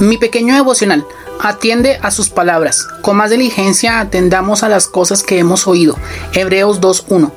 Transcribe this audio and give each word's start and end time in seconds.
Mi 0.00 0.18
pequeño 0.18 0.54
devocional. 0.54 1.06
Atiende 1.40 1.98
a 2.02 2.10
sus 2.10 2.30
palabras. 2.30 2.86
Con 3.00 3.16
más 3.16 3.30
diligencia 3.30 4.00
atendamos 4.00 4.62
a 4.62 4.68
las 4.68 4.86
cosas 4.86 5.22
que 5.22 5.38
hemos 5.38 5.66
oído. 5.66 5.96
Hebreos 6.32 6.80
2.1. 6.80 7.30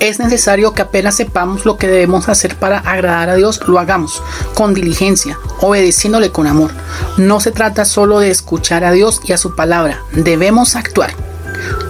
Es 0.00 0.18
necesario 0.18 0.74
que 0.74 0.82
apenas 0.82 1.14
sepamos 1.14 1.64
lo 1.64 1.76
que 1.76 1.86
debemos 1.86 2.28
hacer 2.28 2.56
para 2.56 2.78
agradar 2.78 3.30
a 3.30 3.36
Dios, 3.36 3.60
lo 3.68 3.78
hagamos 3.78 4.20
con 4.54 4.74
diligencia, 4.74 5.38
obedeciéndole 5.60 6.32
con 6.32 6.48
amor. 6.48 6.72
No 7.18 7.38
se 7.38 7.52
trata 7.52 7.84
solo 7.84 8.18
de 8.18 8.32
escuchar 8.32 8.82
a 8.82 8.90
Dios 8.90 9.20
y 9.24 9.32
a 9.32 9.38
su 9.38 9.54
palabra, 9.54 10.02
debemos 10.12 10.74
actuar. 10.74 11.14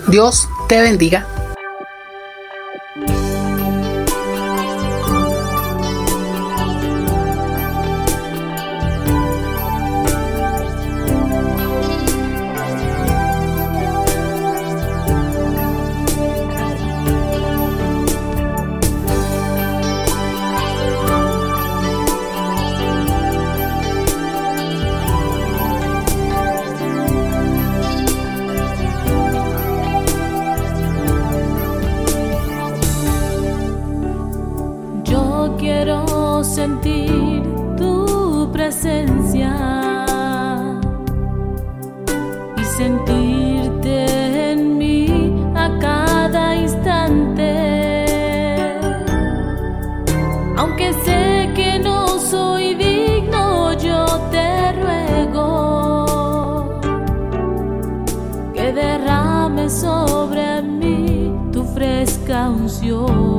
Dios 0.09 0.47
te 0.69 0.83
bendiga. 0.83 1.27
Sentir 36.63 37.43
tu 37.77 38.49
presencia 38.53 39.53
y 42.57 42.65
sentirte 42.79 44.53
en 44.53 44.79
mí 44.79 45.45
a 45.57 45.67
cada 45.81 46.55
instante. 46.55 47.51
Aunque 50.57 50.93
sé 51.05 51.51
que 51.57 51.81
no 51.81 52.07
soy 52.21 52.77
digno, 52.77 53.73
yo 53.73 54.07
te 54.31 54.73
ruego 54.85 56.69
que 58.55 58.73
derrame 58.73 59.69
sobre 59.69 60.63
mí 60.63 61.35
tu 61.51 61.65
fresca 61.65 62.51
unción. 62.51 63.32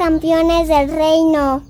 Campeones 0.00 0.66
del 0.66 0.88
reino. 0.88 1.69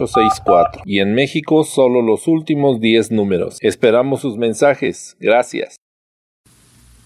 y 0.85 0.99
en 0.99 1.13
México 1.13 1.63
solo 1.63 2.01
los 2.01 2.27
últimos 2.27 2.79
10 2.79 3.11
números. 3.11 3.57
Esperamos 3.61 4.21
sus 4.21 4.37
mensajes. 4.37 5.15
Gracias. 5.19 5.75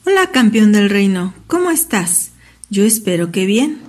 Hola 0.06 0.30
campeón 0.32 0.72
del 0.72 0.90
reino, 0.90 1.34
¿cómo 1.48 1.72
estás? 1.72 2.32
Yo 2.70 2.84
espero 2.84 3.32
que 3.32 3.46
bien. 3.46 3.80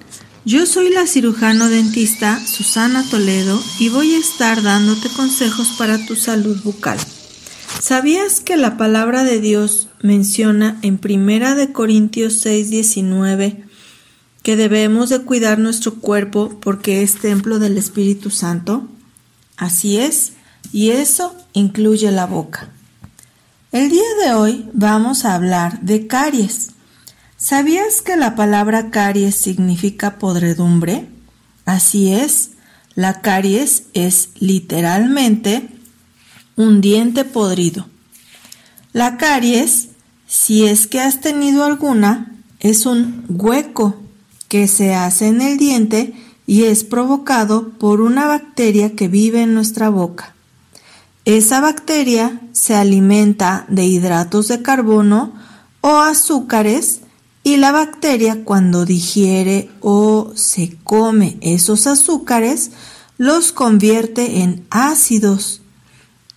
Yo 0.47 0.65
soy 0.65 0.91
la 0.91 1.07
cirujano 1.07 1.69
dentista 1.69 2.39
Susana 2.39 3.05
Toledo 3.11 3.61
y 3.79 3.89
voy 3.89 4.15
a 4.15 4.19
estar 4.19 4.63
dándote 4.63 5.09
consejos 5.09 5.75
para 5.77 5.99
tu 6.07 6.17
salud 6.17 6.57
bucal. 6.63 6.99
¿Sabías 7.81 8.41
que 8.41 8.57
la 8.57 8.77
palabra 8.77 9.25
de 9.25 9.41
Dios 9.41 9.89
menciona 10.03 10.79
en 10.83 10.99
Primera 10.99 11.55
de 11.55 11.73
Corintios 11.73 12.45
6:19 12.47 13.65
que 14.43 14.57
debemos 14.57 15.11
de 15.11 15.21
cuidar 15.21 15.59
nuestro 15.59 15.97
cuerpo 15.97 16.59
porque 16.61 17.03
es 17.03 17.17
templo 17.17 17.59
del 17.59 17.77
Espíritu 17.77 18.31
Santo? 18.31 18.89
Así 19.57 19.99
es, 19.99 20.33
y 20.73 20.91
eso 20.91 21.35
incluye 21.53 22.11
la 22.11 22.27
boca. 22.27 22.69
El 23.73 23.91
día 23.91 24.05
de 24.25 24.35
hoy 24.35 24.69
vamos 24.73 25.25
a 25.25 25.35
hablar 25.35 25.81
de 25.81 26.07
caries. 26.07 26.71
¿Sabías 27.37 28.03
que 28.03 28.17
la 28.17 28.35
palabra 28.35 28.91
caries 28.91 29.35
significa 29.35 30.19
podredumbre? 30.19 31.09
Así 31.65 32.13
es, 32.13 32.51
la 32.95 33.21
caries 33.21 33.85
es 33.95 34.31
literalmente 34.39 35.69
un 36.57 36.81
diente 36.81 37.25
podrido. 37.25 37.87
La 38.93 39.17
caries, 39.17 39.89
si 40.27 40.67
es 40.67 40.87
que 40.87 41.01
has 41.01 41.21
tenido 41.21 41.65
alguna, 41.65 42.35
es 42.61 42.87
un 42.87 43.25
hueco 43.29 43.97
que 44.49 44.69
se 44.69 44.95
hace 44.95 45.29
en 45.29 45.41
el 45.43 45.59
diente 45.59 46.15
y 46.47 46.65
es 46.65 46.85
provocado 46.85 47.71
por 47.71 48.01
una 48.01 48.27
bacteria 48.27 48.95
que 48.95 49.09
vive 49.09 49.43
en 49.43 49.55
nuestra 49.55 49.89
boca. 49.89 50.35
Esa 51.25 51.61
bacteria 51.61 52.41
se 52.53 52.75
alimenta 52.75 53.67
de 53.69 53.85
hidratos 53.85 54.49
de 54.49 54.63
carbono 54.63 55.35
o 55.81 55.97
azúcares 55.97 57.01
y 57.43 57.57
la 57.57 57.73
bacteria 57.73 58.45
cuando 58.45 58.85
digiere 58.85 59.71
o 59.81 60.33
se 60.35 60.77
come 60.85 61.37
esos 61.41 61.87
azúcares 61.87 62.71
los 63.19 63.53
convierte 63.53 64.43
en 64.43 64.67
ácidos. 64.71 65.63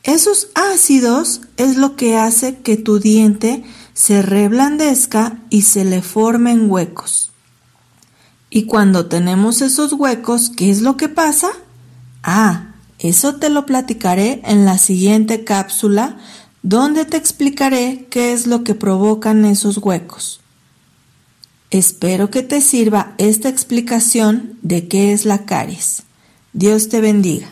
Esos 0.04 0.50
ácidos 0.56 1.42
es 1.58 1.78
lo 1.78 1.96
que 1.96 2.18
hace 2.18 2.58
que 2.58 2.78
tu 2.78 3.00
diente 3.00 3.64
se 3.94 4.22
reblandezca 4.22 5.40
y 5.50 5.64
se 5.64 5.84
le 5.84 6.02
formen 6.02 6.70
huecos. 6.70 7.29
Y 8.50 8.64
cuando 8.66 9.06
tenemos 9.06 9.62
esos 9.62 9.94
huecos, 9.94 10.52
¿qué 10.56 10.70
es 10.70 10.82
lo 10.82 10.98
que 10.98 11.10
pasa? 11.10 11.50
Ah, 12.24 12.74
eso 12.98 13.36
te 13.36 13.50
lo 13.50 13.66
platicaré 13.66 14.42
en 14.44 14.66
la 14.66 14.78
siguiente 14.78 15.44
cápsula 15.44 16.18
donde 16.62 17.06
te 17.06 17.18
explicaré 17.18 18.08
qué 18.10 18.34
es 18.34 18.48
lo 18.48 18.64
que 18.64 18.76
provocan 18.76 19.46
esos 19.46 19.78
huecos. 19.78 20.42
Espero 21.72 22.32
que 22.32 22.42
te 22.42 22.62
sirva 22.62 23.14
esta 23.18 23.48
explicación 23.48 24.58
de 24.64 24.88
qué 24.88 25.14
es 25.14 25.26
la 25.26 25.46
caries. 25.46 26.04
Dios 26.52 26.90
te 26.90 27.00
bendiga. 27.00 27.48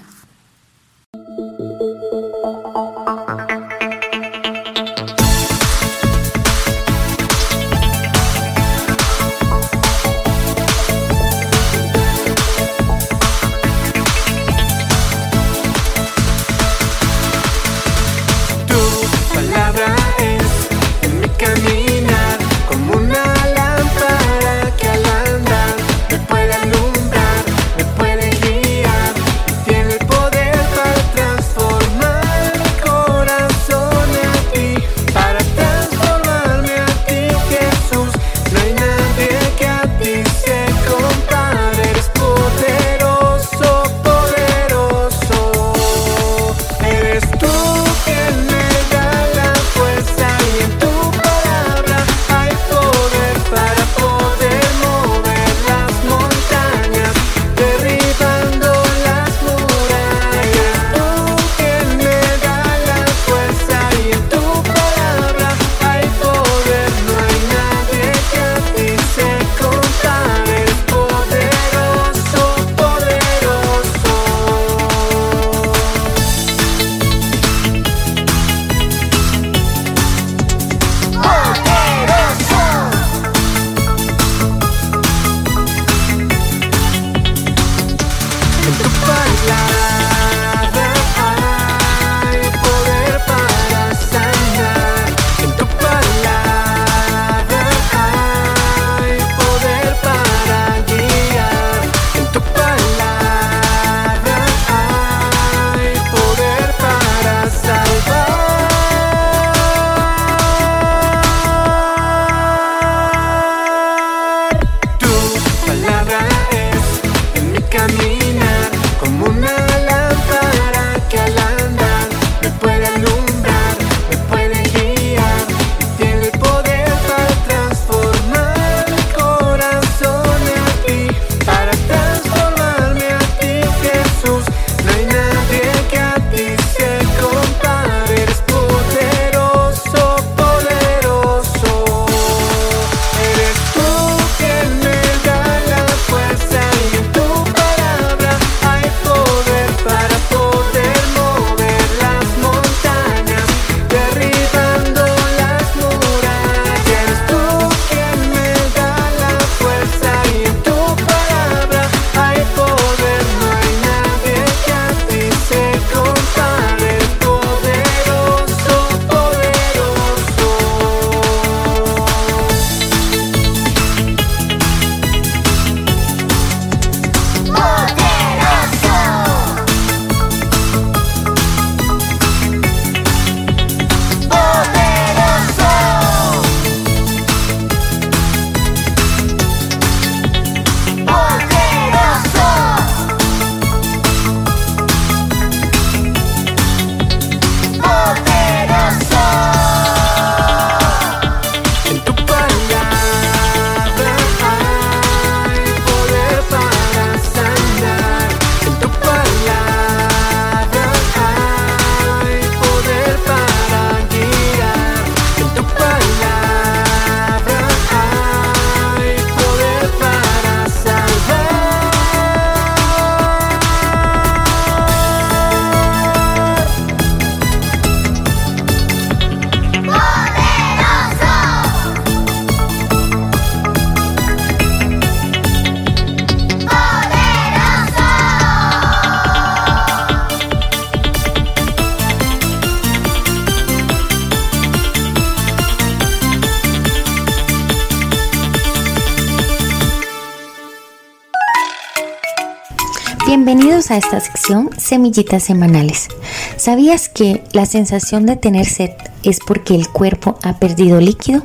A 253.89 253.95
esta 253.95 254.19
sección 254.19 254.69
Semillitas 254.77 255.43
Semanales. 255.43 256.09
¿Sabías 256.57 257.07
que 257.07 257.43
la 257.53 257.65
sensación 257.65 258.25
de 258.25 258.35
tener 258.35 258.65
sed 258.65 258.91
es 259.23 259.39
porque 259.39 259.75
el 259.75 259.87
cuerpo 259.87 260.37
ha 260.43 260.57
perdido 260.57 260.99
líquido? 260.99 261.41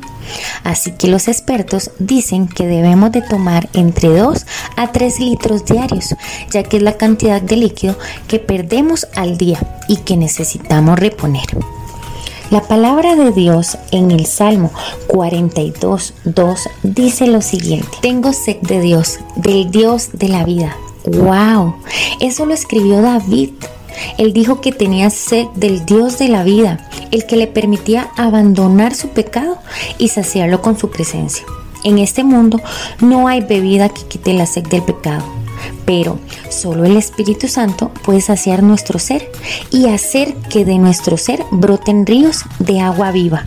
Así 0.65 0.91
que 0.91 1.07
los 1.07 1.29
expertos 1.29 1.93
dicen 2.01 2.49
que 2.49 2.67
debemos 2.67 3.13
de 3.13 3.23
tomar 3.23 3.69
entre 3.75 4.09
2 4.09 4.45
a 4.77 4.91
3 4.91 5.21
litros 5.21 5.65
diarios, 5.67 6.17
ya 6.51 6.65
que 6.65 6.79
es 6.79 6.83
la 6.83 6.97
cantidad 6.97 7.41
de 7.41 7.57
líquido 7.57 7.97
que 8.27 8.41
perdemos 8.41 9.07
al 9.15 9.39
día 9.39 9.61
y 9.87 9.99
que 9.99 10.17
necesitamos 10.17 10.99
reponer. 10.99 11.47
La 12.51 12.63
palabra 12.63 13.15
de 13.15 13.31
Dios 13.31 13.79
en 13.93 14.11
el 14.11 14.27
Salmo 14.27 14.73
42, 15.07 16.15
2 16.25 16.69
dice 16.83 17.29
lo 17.29 17.41
siguiente, 17.41 17.89
tengo 18.01 18.33
sed 18.33 18.57
de 18.63 18.81
Dios, 18.81 19.21
del 19.37 19.71
Dios 19.71 20.11
de 20.13 20.29
la 20.29 20.45
vida. 20.45 20.77
¡Wow! 21.05 21.77
Eso 22.21 22.47
lo 22.47 22.55
escribió 22.55 23.03
David. 23.03 23.51
Él 24.19 24.33
dijo 24.33 24.61
que 24.61 24.73
tenía 24.73 25.11
sed 25.11 25.47
del 25.55 25.85
Dios 25.85 26.19
de 26.19 26.29
la 26.29 26.45
vida, 26.45 26.89
el 27.11 27.27
que 27.27 27.37
le 27.37 27.47
permitía 27.47 28.11
abandonar 28.17 28.95
su 28.95 29.09
pecado 29.09 29.59
y 29.99 30.09
saciarlo 30.09 30.63
con 30.63 30.79
su 30.79 30.91
presencia. 30.91 31.45
En 31.85 31.99
este 31.99 32.23
mundo 32.25 32.61
no 33.01 33.29
hay 33.29 33.41
bebida 33.41 33.89
que 33.89 34.03
quite 34.05 34.33
la 34.33 34.47
sed 34.47 34.65
del 34.67 34.83
pecado, 34.83 35.25
pero 35.85 36.19
solo 36.49 36.85
el 36.85 36.97
Espíritu 36.97 37.49
Santo 37.49 37.91
puede 38.05 38.21
saciar 38.21 38.63
nuestro 38.63 38.99
ser 38.99 39.31
y 39.71 39.89
hacer 39.89 40.35
que 40.49 40.65
de 40.65 40.79
nuestro 40.79 41.17
ser 41.17 41.45
broten 41.51 42.07
ríos 42.07 42.45
de 42.61 42.81
agua 42.81 43.11
viva. 43.11 43.45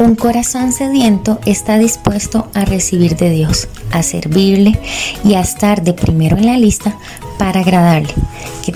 Un 0.00 0.14
corazón 0.16 0.72
sediento 0.72 1.38
está 1.44 1.78
dispuesto 1.78 2.48
a 2.54 2.64
recibir 2.64 3.16
de 3.16 3.28
Dios, 3.30 3.68
a 3.92 4.02
servirle 4.02 4.78
y 5.24 5.34
a 5.34 5.40
estar 5.40 5.82
de 5.82 5.92
primero 5.92 6.38
en 6.38 6.46
la 6.46 6.56
lista 6.56 6.96
para 7.38 7.60
agradarle. 7.60 8.14
Que- 8.64 8.74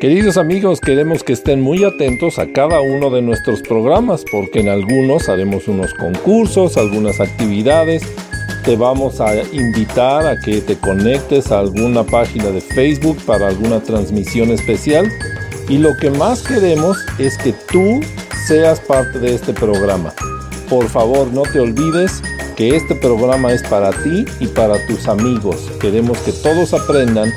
Queridos 0.00 0.38
amigos, 0.38 0.80
queremos 0.80 1.22
que 1.22 1.34
estén 1.34 1.60
muy 1.60 1.84
atentos 1.84 2.38
a 2.38 2.50
cada 2.52 2.80
uno 2.80 3.10
de 3.10 3.20
nuestros 3.20 3.60
programas 3.60 4.24
porque 4.30 4.60
en 4.60 4.68
algunos 4.70 5.28
haremos 5.28 5.68
unos 5.68 5.92
concursos, 5.94 6.78
algunas 6.78 7.20
actividades. 7.20 8.02
Te 8.64 8.76
vamos 8.76 9.20
a 9.20 9.34
invitar 9.52 10.26
a 10.26 10.38
que 10.40 10.60
te 10.62 10.76
conectes 10.76 11.52
a 11.52 11.60
alguna 11.60 12.04
página 12.04 12.46
de 12.46 12.60
Facebook 12.62 13.18
para 13.26 13.48
alguna 13.48 13.80
transmisión 13.80 14.50
especial. 14.50 15.06
Y 15.68 15.78
lo 15.78 15.96
que 15.96 16.10
más 16.10 16.42
queremos 16.42 16.98
es 17.18 17.36
que 17.38 17.52
tú 17.52 18.00
seas 18.46 18.80
parte 18.80 19.18
de 19.18 19.34
este 19.34 19.52
programa. 19.52 20.12
Por 20.68 20.88
favor, 20.88 21.28
no 21.32 21.42
te 21.42 21.60
olvides 21.60 22.22
que 22.56 22.76
este 22.76 22.94
programa 22.94 23.52
es 23.52 23.62
para 23.62 23.90
ti 23.90 24.24
y 24.38 24.46
para 24.46 24.84
tus 24.86 25.08
amigos. 25.08 25.70
Queremos 25.80 26.18
que 26.18 26.32
todos 26.32 26.74
aprendan 26.74 27.32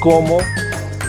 cómo 0.00 0.38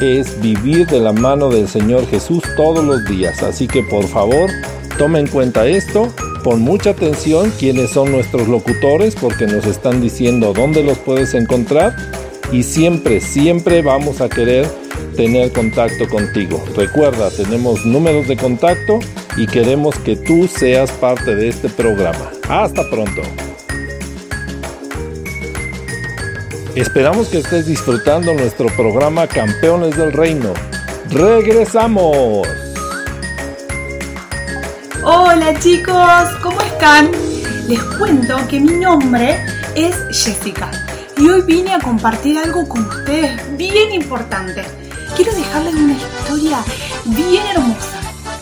es 0.01 0.39
vivir 0.41 0.87
de 0.87 0.99
la 0.99 1.11
mano 1.11 1.49
del 1.49 1.67
Señor 1.67 2.07
Jesús 2.07 2.41
todos 2.55 2.83
los 2.83 3.05
días. 3.05 3.43
Así 3.43 3.67
que 3.67 3.83
por 3.83 4.07
favor, 4.07 4.49
toma 4.97 5.19
en 5.19 5.27
cuenta 5.27 5.67
esto, 5.67 6.07
pon 6.43 6.61
mucha 6.61 6.91
atención 6.91 7.51
quiénes 7.59 7.91
son 7.91 8.11
nuestros 8.11 8.47
locutores 8.47 9.15
porque 9.15 9.45
nos 9.45 9.65
están 9.65 10.01
diciendo 10.01 10.53
dónde 10.53 10.83
los 10.83 10.97
puedes 10.99 11.33
encontrar 11.33 11.95
y 12.51 12.63
siempre, 12.63 13.19
siempre 13.19 13.81
vamos 13.81 14.21
a 14.21 14.29
querer 14.29 14.67
tener 15.15 15.51
contacto 15.51 16.07
contigo. 16.07 16.63
Recuerda, 16.75 17.29
tenemos 17.31 17.85
números 17.85 18.27
de 18.27 18.37
contacto 18.37 18.99
y 19.37 19.47
queremos 19.47 19.95
que 19.99 20.15
tú 20.15 20.47
seas 20.47 20.91
parte 20.91 21.35
de 21.35 21.49
este 21.49 21.69
programa. 21.69 22.31
Hasta 22.47 22.89
pronto. 22.89 23.21
Esperamos 26.75 27.27
que 27.27 27.39
estés 27.39 27.65
disfrutando 27.65 28.33
nuestro 28.33 28.67
programa 28.75 29.27
Campeones 29.27 29.97
del 29.97 30.13
Reino. 30.13 30.53
¡Regresamos! 31.09 32.47
Hola 35.03 35.57
chicos, 35.59 36.29
¿cómo 36.43 36.61
están? 36.61 37.11
Les 37.67 37.81
cuento 37.97 38.37
que 38.47 38.59
mi 38.59 38.73
nombre 38.73 39.37
es 39.75 39.95
Jessica 40.11 40.71
y 41.17 41.27
hoy 41.29 41.41
vine 41.41 41.73
a 41.73 41.79
compartir 41.79 42.37
algo 42.37 42.67
con 42.67 42.85
ustedes 42.85 43.57
bien 43.57 43.91
importante. 43.91 44.63
Quiero 45.15 45.33
dejarles 45.33 45.75
una 45.75 45.93
historia 45.93 46.63
bien 47.05 47.45
hermosa. 47.47 47.99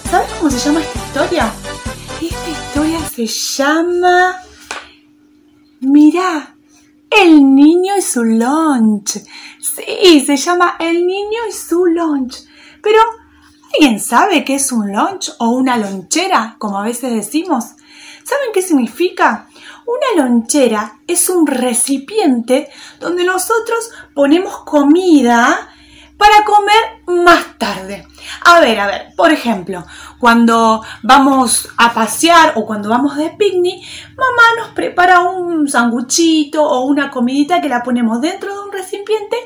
¿Saben 0.09 0.27
cómo 0.37 0.51
se 0.51 0.59
llama 0.59 0.81
esta 0.81 0.99
historia? 0.99 1.53
Esta 2.21 2.49
historia 2.49 2.99
se 3.09 3.25
llama... 3.25 4.35
Mirá, 5.79 6.55
el 7.09 7.55
niño 7.55 7.97
y 7.97 8.01
su 8.01 8.23
lunch. 8.23 9.19
Sí, 9.59 10.23
se 10.25 10.37
llama 10.37 10.75
El 10.79 11.05
niño 11.05 11.39
y 11.49 11.51
su 11.51 11.85
lunch. 11.85 12.37
Pero, 12.81 12.99
¿alguien 13.73 13.99
sabe 13.99 14.43
qué 14.43 14.55
es 14.55 14.71
un 14.71 14.91
lunch 14.91 15.31
o 15.39 15.49
una 15.49 15.77
lonchera, 15.77 16.55
como 16.57 16.79
a 16.79 16.83
veces 16.83 17.13
decimos? 17.13 17.65
¿Saben 18.23 18.49
qué 18.53 18.61
significa? 18.61 19.47
Una 19.85 20.23
lonchera 20.23 20.99
es 21.07 21.29
un 21.29 21.47
recipiente 21.47 22.69
donde 22.99 23.23
nosotros 23.23 23.89
ponemos 24.13 24.63
comida 24.63 25.69
para 26.17 26.43
comer 26.43 27.23
más 27.23 27.57
tarde. 27.57 28.05
A 28.43 28.59
ver, 28.59 28.79
a 28.79 28.87
ver, 28.87 29.07
por 29.15 29.31
ejemplo, 29.31 29.85
cuando 30.19 30.83
vamos 31.03 31.69
a 31.77 31.93
pasear 31.93 32.53
o 32.55 32.65
cuando 32.65 32.89
vamos 32.89 33.15
de 33.15 33.29
picnic, 33.29 33.83
mamá 34.15 34.43
nos 34.57 34.69
prepara 34.69 35.21
un 35.21 35.67
sanguchito 35.67 36.63
o 36.63 36.85
una 36.85 37.09
comidita 37.11 37.61
que 37.61 37.69
la 37.69 37.83
ponemos 37.83 38.19
dentro 38.19 38.53
de 38.53 38.59
un 38.65 38.71
recipiente 38.71 39.37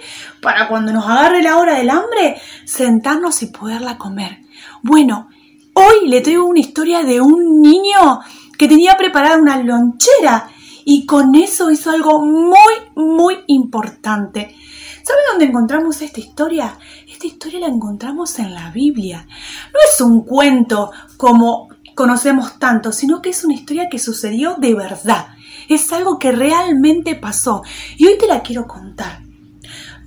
para 0.42 0.68
cuando 0.68 0.92
nos 0.92 1.06
agarre 1.06 1.44
la 1.44 1.58
hora 1.58 1.76
del 1.76 1.90
hambre, 1.90 2.42
sentarnos 2.66 3.44
y 3.44 3.48
poderla 3.48 3.98
comer. 3.98 4.40
Bueno, 4.82 5.30
hoy 5.74 6.08
le 6.08 6.22
traigo 6.22 6.46
una 6.46 6.60
historia 6.60 7.04
de 7.04 7.22
un 7.22 7.62
niño 7.62 8.22
que 8.58 8.68
tenía 8.68 8.98
preparada 8.98 9.38
una 9.38 9.58
lonchera 9.58 10.50
y 10.86 11.06
con 11.06 11.36
eso 11.36 11.70
hizo 11.72 11.92
algo 11.92 12.22
muy, 12.26 12.56
muy 12.96 13.40
importante. 13.48 14.56
¿Sabe 15.04 15.20
dónde 15.32 15.46
encontramos 15.46 16.02
esta 16.02 16.20
historia? 16.20 16.78
Esta 17.08 17.26
historia 17.28 17.62
la 17.62 17.68
encontramos 17.68 18.38
en 18.40 18.54
la 18.54 18.70
Biblia. 18.70 19.26
No 19.74 19.80
es 19.92 20.00
un 20.02 20.24
cuento 20.24 20.92
como 21.18 21.70
conocemos 21.96 22.60
tanto, 22.60 22.92
sino 22.92 23.22
que 23.22 23.30
es 23.30 23.44
una 23.44 23.56
historia 23.56 23.88
que 23.90 24.00
sucedió 24.00 24.56
de 24.56 24.76
verdad. 24.76 25.28
Es 25.70 25.92
algo 25.92 26.20
que 26.20 26.32
realmente 26.32 27.16
pasó 27.16 27.64
y 27.98 28.06
hoy 28.06 28.18
te 28.18 28.28
la 28.28 28.42
quiero 28.42 28.68
contar. 28.68 29.24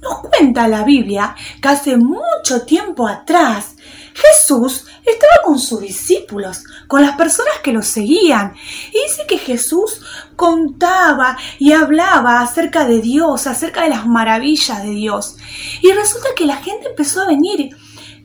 Nos 0.00 0.20
cuenta 0.20 0.68
la 0.68 0.84
Biblia 0.84 1.34
que 1.60 1.68
hace 1.68 1.96
mucho 1.96 2.62
tiempo 2.64 3.08
atrás 3.08 3.74
Jesús 4.14 4.86
estaba 5.04 5.42
con 5.44 5.58
sus 5.58 5.80
discípulos, 5.80 6.62
con 6.86 7.02
las 7.02 7.16
personas 7.16 7.58
que 7.62 7.72
lo 7.72 7.82
seguían. 7.82 8.54
Y 8.92 9.02
dice 9.02 9.26
que 9.26 9.38
Jesús 9.38 10.00
contaba 10.36 11.36
y 11.58 11.72
hablaba 11.72 12.40
acerca 12.40 12.84
de 12.84 13.00
Dios, 13.00 13.46
acerca 13.46 13.82
de 13.82 13.90
las 13.90 14.06
maravillas 14.06 14.82
de 14.82 14.90
Dios. 14.90 15.36
Y 15.82 15.92
resulta 15.92 16.28
que 16.36 16.46
la 16.46 16.56
gente 16.56 16.88
empezó 16.88 17.22
a 17.22 17.26
venir. 17.26 17.76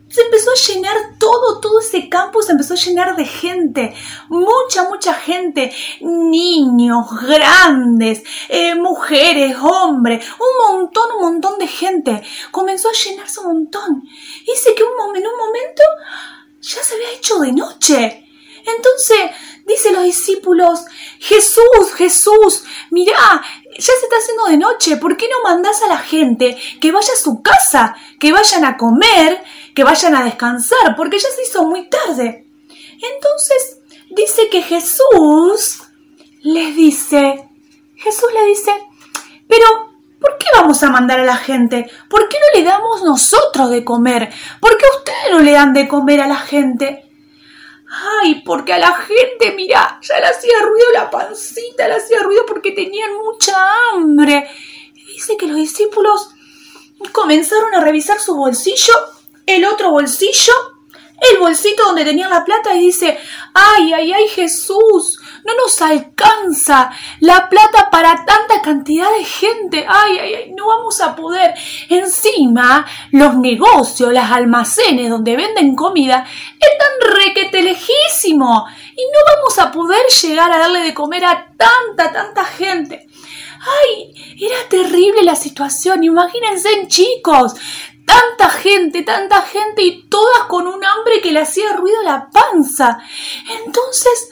Se 0.09 0.21
empezó 0.21 0.51
a 0.51 0.55
llenar 0.55 0.95
todo, 1.19 1.59
todo 1.59 1.79
ese 1.79 2.09
campo 2.09 2.41
se 2.41 2.53
empezó 2.53 2.73
a 2.73 2.77
llenar 2.77 3.15
de 3.15 3.25
gente, 3.25 3.93
mucha, 4.27 4.89
mucha 4.89 5.13
gente, 5.13 5.71
niños, 6.01 7.05
grandes, 7.21 8.23
eh, 8.47 8.73
mujeres, 8.75 9.55
hombres, 9.61 10.25
un 10.39 10.75
montón, 10.75 11.11
un 11.17 11.21
montón 11.21 11.59
de 11.59 11.67
gente. 11.67 12.23
Comenzó 12.51 12.89
a 12.89 12.93
llenarse 12.93 13.39
un 13.41 13.47
montón. 13.47 14.03
Dice 14.45 14.73
que 14.75 14.83
un, 14.83 15.15
en 15.15 15.27
un 15.27 15.37
momento 15.37 15.83
ya 16.59 16.83
se 16.83 16.95
había 16.95 17.11
hecho 17.11 17.39
de 17.39 17.51
noche. 17.51 18.25
Entonces, 18.65 19.31
dice 19.65 19.91
los 19.91 20.03
discípulos, 20.03 20.85
Jesús, 21.19 21.93
Jesús, 21.95 22.63
mirá, 22.91 23.41
ya 23.79 23.93
se 23.93 24.05
está 24.05 24.17
haciendo 24.17 24.45
de 24.45 24.57
noche, 24.57 24.97
¿por 24.97 25.17
qué 25.17 25.27
no 25.29 25.49
mandás 25.49 25.81
a 25.81 25.87
la 25.87 25.97
gente 25.97 26.57
que 26.79 26.91
vaya 26.91 27.13
a 27.13 27.21
su 27.21 27.41
casa, 27.41 27.95
que 28.19 28.31
vayan 28.31 28.65
a 28.65 28.77
comer, 28.77 29.43
que 29.73 29.83
vayan 29.83 30.15
a 30.15 30.23
descansar, 30.23 30.95
porque 30.95 31.19
ya 31.19 31.29
se 31.29 31.43
hizo 31.43 31.63
muy 31.63 31.89
tarde? 31.89 32.45
Entonces, 32.93 33.79
dice 34.09 34.49
que 34.49 34.61
Jesús 34.61 35.81
les 36.41 36.75
dice, 36.75 37.47
Jesús 37.95 38.29
le 38.33 38.45
dice, 38.47 38.71
pero 39.47 39.65
¿por 40.19 40.37
qué 40.37 40.47
vamos 40.53 40.83
a 40.83 40.89
mandar 40.89 41.19
a 41.19 41.25
la 41.25 41.37
gente? 41.37 41.89
¿Por 42.09 42.27
qué 42.29 42.37
no 42.37 42.59
le 42.59 42.65
damos 42.65 43.03
nosotros 43.03 43.69
de 43.69 43.83
comer? 43.83 44.29
¿Por 44.59 44.77
qué 44.77 44.85
ustedes 44.97 45.31
no 45.31 45.39
le 45.39 45.51
dan 45.51 45.73
de 45.73 45.87
comer 45.87 46.21
a 46.21 46.27
la 46.27 46.37
gente? 46.37 47.08
Ay, 47.91 48.43
porque 48.45 48.73
a 48.73 48.77
la 48.77 48.93
gente, 48.93 49.51
mira, 49.55 49.99
ya 50.01 50.19
le 50.19 50.27
hacía 50.27 50.59
ruido 50.61 50.91
la 50.93 51.09
pancita, 51.09 51.87
le 51.87 51.95
hacía 51.95 52.21
ruido 52.21 52.45
porque 52.45 52.71
tenían 52.71 53.15
mucha 53.17 53.55
hambre. 53.91 54.47
Y 54.93 55.05
dice 55.13 55.35
que 55.37 55.47
los 55.47 55.57
discípulos 55.57 56.29
comenzaron 57.11 57.73
a 57.73 57.81
revisar 57.81 58.19
su 58.19 58.35
bolsillo, 58.35 58.93
el 59.47 59.65
otro 59.65 59.89
bolsillo, 59.91 60.53
el 61.31 61.39
bolsito 61.39 61.83
donde 61.83 62.05
tenían 62.05 62.29
la 62.29 62.45
plata 62.45 62.75
y 62.75 62.79
dice, 62.79 63.17
ay, 63.53 63.93
ay, 63.93 64.13
ay, 64.13 64.27
Jesús, 64.27 65.19
no 65.49 65.63
nos 65.63 65.81
alcanza 65.81 66.91
la 67.19 67.49
plata 67.49 67.89
para 67.89 68.23
tanta 68.25 68.61
cantidad 68.61 69.09
de 69.17 69.23
gente. 69.23 69.85
Ay, 69.87 70.19
ay, 70.19 70.33
ay, 70.35 70.53
no 70.55 70.67
vamos 70.67 71.01
a 71.01 71.15
poder. 71.15 71.53
Encima, 71.89 72.85
los 73.11 73.35
negocios, 73.35 74.13
las 74.13 74.31
almacenes 74.31 75.09
donde 75.09 75.35
venden 75.35 75.75
comida 75.75 76.25
están 76.59 77.15
requete 77.15 77.61
lejísimo 77.61 78.65
y 78.95 79.01
no 79.01 79.35
vamos 79.35 79.59
a 79.59 79.71
poder 79.71 80.01
llegar 80.21 80.51
a 80.51 80.59
darle 80.59 80.81
de 80.81 80.93
comer 80.93 81.25
a 81.25 81.47
tanta, 81.57 82.11
tanta 82.11 82.45
gente. 82.45 83.07
Ay, 83.61 84.13
era 84.39 84.69
terrible 84.69 85.23
la 85.23 85.35
situación. 85.35 86.03
Imagínense, 86.03 86.69
chicos, 86.87 87.53
tanta 88.05 88.49
gente, 88.49 89.03
tanta 89.03 89.41
gente 89.41 89.81
y 89.81 90.07
todas 90.07 90.45
con 90.47 90.67
un 90.67 90.83
hambre 90.83 91.21
que 91.21 91.31
le 91.31 91.41
hacía 91.41 91.73
ruido 91.73 92.01
la 92.03 92.29
panza. 92.29 92.99
Entonces, 93.65 94.29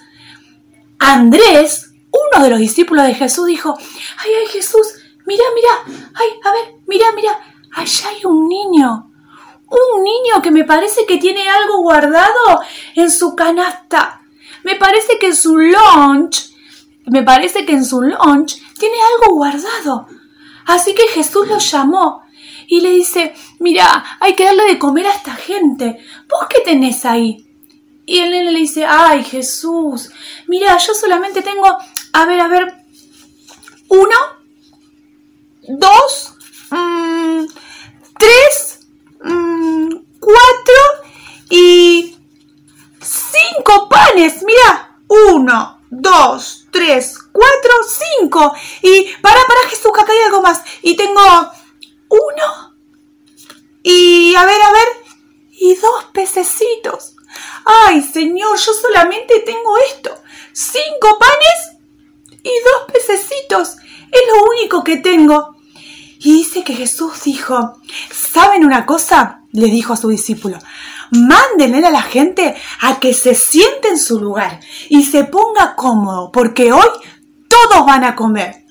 Andrés, 0.99 1.91
uno 2.11 2.43
de 2.43 2.49
los 2.49 2.59
discípulos 2.59 3.05
de 3.05 3.13
Jesús, 3.13 3.45
dijo, 3.45 3.77
ay, 4.17 4.31
ay, 4.41 4.47
Jesús, 4.47 4.87
mira, 5.25 5.43
mira, 5.55 6.09
ay, 6.13 6.27
a 6.43 6.51
ver, 6.51 6.75
mira, 6.87 7.11
mira, 7.15 7.39
allá 7.73 8.09
hay 8.09 8.25
un 8.25 8.47
niño. 8.47 9.11
Un 9.69 10.03
niño 10.03 10.41
que 10.41 10.51
me 10.51 10.63
parece 10.63 11.05
que 11.05 11.17
tiene 11.17 11.47
algo 11.49 11.81
guardado 11.81 12.61
en 12.95 13.11
su 13.11 13.35
canasta. 13.35 14.21
Me 14.63 14.75
parece 14.75 15.19
que 15.19 15.27
en 15.27 15.35
su 15.35 15.57
lunch, 15.57 16.53
me 17.05 17.23
parece 17.23 17.65
que 17.65 17.73
en 17.73 17.85
su 17.85 18.01
lunch 18.01 18.61
tiene 18.77 18.95
algo 19.15 19.35
guardado. 19.35 20.07
Así 20.65 20.93
que 20.93 21.07
Jesús 21.07 21.47
lo 21.47 21.59
llamó 21.59 22.23
y 22.67 22.81
le 22.81 22.91
dice, 22.91 23.33
mira, 23.59 24.03
hay 24.19 24.35
que 24.35 24.45
darle 24.45 24.65
de 24.65 24.79
comer 24.79 25.07
a 25.07 25.13
esta 25.13 25.33
gente. 25.33 25.99
¿Vos 26.29 26.47
qué 26.49 26.61
tenés 26.61 27.05
ahí? 27.05 27.46
Y 28.07 28.19
el 28.19 28.31
nene 28.31 28.53
le 28.53 28.59
dice, 28.59 28.85
ay 28.85 29.21
Jesús, 29.25 30.09
mira, 30.47 30.77
yo 30.77 30.93
solamente 30.93 31.41
tengo, 31.41 31.67
a 32.13 32.25
ver, 32.25 32.39
a 32.39 32.47
ver, 32.47 32.73
uno, 33.89 34.15
dos, 35.67 36.35
mm, 36.71 37.45
tres, 38.17 38.87
mm, 39.21 39.89
cuatro 40.21 40.75
y 41.49 42.17
cinco 43.01 43.89
panes, 43.89 44.41
mira, 44.41 44.97
uno, 45.09 45.81
dos, 45.89 46.65
tres, 46.71 47.19
cuatro, 47.33 47.71
cinco. 48.19 48.53
Y 48.83 49.03
para, 49.21 49.45
para 49.45 49.69
Jesús, 49.69 49.91
acá 49.93 50.13
hay 50.13 50.25
algo 50.25 50.41
más. 50.41 50.61
Y 50.81 50.95
tengo 50.95 51.21
uno. 52.09 52.77
Y 53.83 54.33
a 54.33 54.45
ver, 54.45 54.61
a 54.61 54.71
ver. 54.71 54.87
Y 55.51 55.75
dos 55.75 56.05
pececitos. 56.13 57.16
Ay, 57.65 58.01
Señor, 58.01 58.57
yo 58.57 58.73
solamente 58.73 59.39
tengo 59.45 59.77
esto. 59.89 60.15
Cinco 60.53 61.19
panes 61.19 61.77
y 62.43 62.51
dos 62.63 62.91
pececitos. 62.91 63.77
Es 64.11 64.21
lo 64.33 64.49
único 64.49 64.83
que 64.83 64.97
tengo. 64.97 65.55
Y 66.19 66.33
dice 66.33 66.63
que 66.63 66.73
Jesús 66.73 67.23
dijo, 67.23 67.79
¿saben 68.11 68.65
una 68.65 68.85
cosa? 68.85 69.41
Le 69.51 69.67
dijo 69.67 69.93
a 69.93 69.97
su 69.97 70.09
discípulo, 70.09 70.57
mándenle 71.11 71.85
a 71.85 71.91
la 71.91 72.01
gente 72.01 72.55
a 72.81 72.99
que 72.99 73.13
se 73.13 73.35
siente 73.35 73.89
en 73.89 73.99
su 73.99 74.19
lugar 74.19 74.59
y 74.89 75.03
se 75.05 75.25
ponga 75.25 75.75
cómodo, 75.75 76.31
porque 76.31 76.71
hoy 76.73 76.87
todos 77.47 77.85
van 77.85 78.03
a 78.03 78.15
comer. 78.15 78.65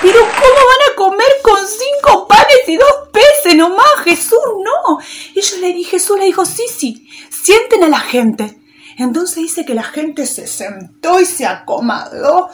Pero 0.00 0.20
¿cómo 0.20 0.30
van 0.30 0.92
a 0.92 0.96
comer 0.96 1.28
con 1.42 1.58
cinco 1.66 2.28
panes 2.28 2.68
y 2.68 2.76
dos 2.76 3.08
peces 3.12 3.56
nomás? 3.56 3.86
Jesús, 4.04 4.38
no. 4.64 4.98
Y 5.34 5.40
yo 5.40 5.56
le 5.58 5.72
dije, 5.72 5.92
Jesús 5.92 6.18
le 6.18 6.26
dijo, 6.26 6.44
sí, 6.44 6.62
sí, 6.74 7.08
sienten 7.30 7.82
a 7.84 7.88
la 7.88 7.98
gente. 7.98 8.60
Entonces 8.96 9.36
dice 9.36 9.64
que 9.64 9.74
la 9.74 9.82
gente 9.82 10.26
se 10.26 10.46
sentó 10.46 11.20
y 11.20 11.24
se 11.24 11.46
acomodó, 11.46 12.48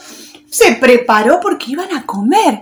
se 0.49 0.73
preparó 0.73 1.39
porque 1.39 1.71
iban 1.71 1.93
a 1.95 2.05
comer. 2.05 2.59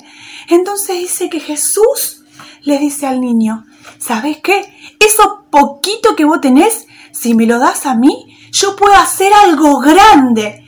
Entonces 0.50 0.98
dice 0.98 1.30
que 1.30 1.40
Jesús 1.40 2.24
le 2.62 2.78
dice 2.78 3.08
al 3.08 3.22
niño, 3.22 3.66
¿sabes 4.00 4.38
qué? 4.42 4.66
Eso 5.00 5.46
poquito 5.50 6.16
que 6.16 6.26
vos 6.26 6.42
tenés, 6.42 6.88
si 7.12 7.34
me 7.34 7.46
lo 7.46 7.60
das 7.60 7.86
a 7.86 7.96
mí, 7.96 8.38
yo 8.52 8.76
puedo 8.76 8.96
hacer 8.96 9.34
algo 9.34 9.80
grande. 9.80 10.64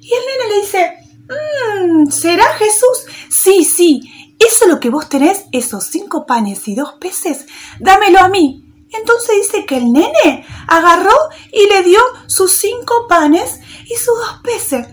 Y 0.00 0.12
el 0.12 0.22
nene 0.26 0.54
le 0.54 0.60
dice, 0.62 1.03
mmm, 1.28 2.10
¿será 2.10 2.44
Jesús? 2.58 3.06
Sí, 3.28 3.64
sí, 3.64 4.34
eso 4.38 4.66
lo 4.66 4.80
que 4.80 4.90
vos 4.90 5.08
tenés, 5.08 5.44
esos 5.52 5.84
cinco 5.84 6.26
panes 6.26 6.66
y 6.68 6.74
dos 6.74 6.94
peces, 7.00 7.46
dámelo 7.80 8.20
a 8.20 8.28
mí. 8.28 8.60
Entonces 8.92 9.36
dice 9.42 9.66
que 9.66 9.78
el 9.78 9.92
nene 9.92 10.46
agarró 10.68 11.16
y 11.50 11.66
le 11.68 11.82
dio 11.82 12.00
sus 12.26 12.52
cinco 12.52 13.06
panes 13.08 13.60
y 13.86 13.96
sus 13.96 14.16
dos 14.16 14.40
peces. 14.42 14.86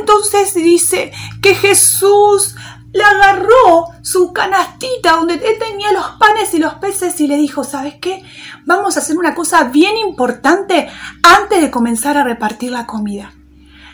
Entonces 0.00 0.54
dice 0.54 1.12
que 1.40 1.54
Jesús 1.54 2.56
le 2.92 3.04
agarró 3.04 3.88
su 4.02 4.32
canastita 4.32 5.12
donde 5.12 5.36
tenía 5.36 5.92
los 5.92 6.12
panes 6.18 6.54
y 6.54 6.58
los 6.58 6.74
peces 6.74 7.20
y 7.20 7.26
le 7.26 7.36
dijo, 7.36 7.62
¿sabes 7.62 7.94
qué? 8.00 8.22
Vamos 8.64 8.96
a 8.96 9.00
hacer 9.00 9.16
una 9.16 9.34
cosa 9.34 9.64
bien 9.64 9.96
importante 9.98 10.88
antes 11.22 11.60
de 11.60 11.70
comenzar 11.70 12.16
a 12.16 12.24
repartir 12.24 12.72
la 12.72 12.86
comida. 12.86 13.32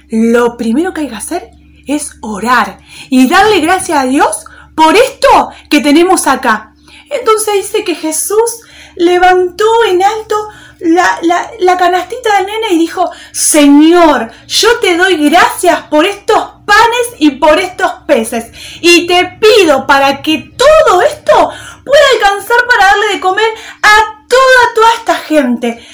Lo 0.09 0.57
primero 0.57 0.95
que 0.95 1.03
hay 1.03 1.09
que 1.09 1.15
hacer 1.15 1.51
es 1.87 2.17
orar 2.21 2.79
y 3.11 3.29
darle 3.29 3.61
gracias 3.61 3.99
a 3.99 4.05
Dios 4.05 4.45
por 4.75 4.97
esto 4.97 5.51
que 5.71 5.81
tenemos 5.81 6.27
acá. 6.27 6.75
Entonces 7.11 7.55
dice 7.55 7.85
que 7.85 7.95
Jesús 7.95 8.63
levantó 8.97 9.67
en 9.87 10.03
alto 10.03 10.49
la, 10.81 11.19
la, 11.61 11.77
canastita 11.77 12.37
del 12.37 12.47
nene 12.47 12.67
y 12.73 12.79
dijo, 12.79 13.11
Señor, 13.31 14.33
yo 14.49 14.79
te 14.81 14.97
doy 14.97 15.29
gracias 15.29 15.83
por 15.83 16.07
estos 16.07 16.45
panes 16.67 17.15
y 17.19 17.33
por 17.33 17.61
estos 17.61 17.93
peces. 18.07 18.47
Y 18.81 19.07
te 19.07 19.39
pido 19.41 19.87
para 19.87 20.23
que 20.23 20.53
todo 20.57 21.03
esto 21.03 21.51
pueda 21.85 22.05
alcanzar 22.15 22.57
para 22.69 22.87
darle 22.87 23.15
de 23.15 23.21
comer 23.21 23.51
a 23.83 24.27
toda, 24.29 24.75
toda 24.75 24.95
esta 24.99 25.15
gente. 25.17 25.87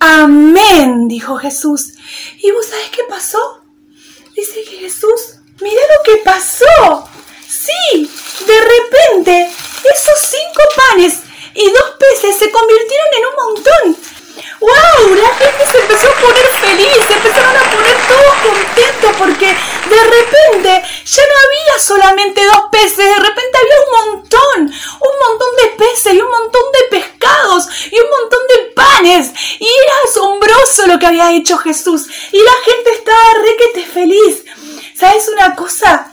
Amén, 0.00 1.08
dijo 1.08 1.36
Jesús. 1.36 1.94
¿Y 2.42 2.50
vos 2.50 2.66
sabés 2.66 2.90
qué 2.90 3.02
pasó? 3.08 3.63
Dice 4.34 4.64
Jesús, 4.64 5.36
mira 5.60 5.80
lo 5.96 6.02
que 6.02 6.22
pasó. 6.24 7.08
Sí, 7.48 8.10
de 8.46 8.60
repente, 8.60 9.48
esos 9.94 10.20
cinco 10.28 10.62
panes 10.76 11.20
y 11.54 11.70
dos 11.70 11.90
peces 11.98 12.36
se 12.36 12.50
convirtieron 12.50 13.08
en 13.16 13.26
un 13.26 13.54
montón. 13.54 14.13
¡Wow! 14.60 15.14
La 15.14 15.28
gente 15.34 15.66
se 15.70 15.78
empezó 15.78 16.08
a 16.08 16.14
poner 16.14 16.46
feliz, 16.60 16.98
se 17.06 17.14
empezaron 17.14 17.56
a 17.56 17.70
poner 17.70 17.96
todos 18.08 18.34
contentos 18.42 19.16
porque 19.18 19.46
de 19.46 20.04
repente 20.04 20.82
ya 21.04 21.22
no 21.22 21.34
había 21.46 21.78
solamente 21.78 22.44
dos 22.44 22.62
peces, 22.72 22.96
de 22.96 23.16
repente 23.16 23.58
había 23.58 23.80
un 23.80 24.12
montón, 24.12 24.60
un 24.60 25.28
montón 25.28 25.48
de 25.62 25.84
peces 25.84 26.14
y 26.14 26.20
un 26.20 26.30
montón 26.30 26.62
de 26.72 26.98
pescados 26.98 27.68
y 27.90 28.00
un 28.00 28.10
montón 28.10 28.40
de 28.48 28.72
panes. 28.72 29.32
Y 29.60 29.64
era 29.66 29.94
asombroso 30.08 30.86
lo 30.86 30.98
que 30.98 31.06
había 31.06 31.32
hecho 31.32 31.58
Jesús. 31.58 32.06
Y 32.32 32.38
la 32.38 32.52
gente 32.64 32.92
estaba 32.92 33.34
requete 33.44 33.86
feliz. 33.86 34.44
¿Sabes 34.94 35.28
una 35.28 35.54
cosa? 35.54 36.12